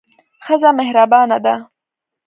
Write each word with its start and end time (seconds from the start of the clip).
ښځه 0.45 0.69
مهربانه 0.79 1.37
ده. 1.45 1.55